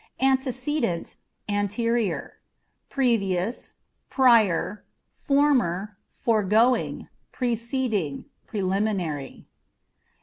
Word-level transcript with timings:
Antecedent, 0.19 1.15
Anterior 1.47 2.33
â€" 2.33 2.89
previous, 2.89 3.73
prior, 4.09 4.83
former, 5.13 5.95
foregoing, 6.11 7.07
preceding, 7.31 8.25
preliminary. 8.47 9.45